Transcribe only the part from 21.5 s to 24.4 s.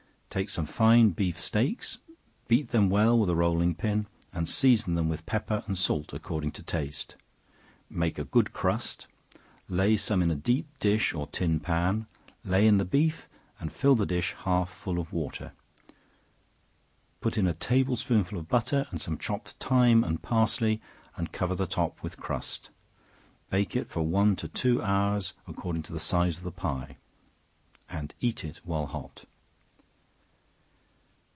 the top with crust; bake it from one